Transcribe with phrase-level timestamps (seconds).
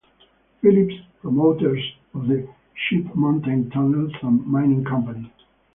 [0.63, 5.31] Phillips, promoters of the Sheep Mountain Tunnel and Mining Company.